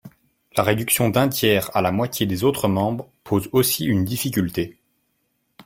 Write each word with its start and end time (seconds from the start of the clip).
La 0.57 0.63
réduction 0.63 1.09
d’un 1.09 1.29
tiers 1.29 1.69
à 1.77 1.81
la 1.83 1.91
moitié 1.91 2.25
des 2.25 2.43
autres 2.43 2.67
membres 2.67 3.07
pose 3.23 3.49
aussi 3.51 3.85
une 3.85 4.03
difficulté. 4.03 4.79